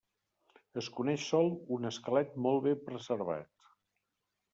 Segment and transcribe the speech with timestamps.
[0.81, 3.71] Es coneix sol un esquelet molt bé preservat.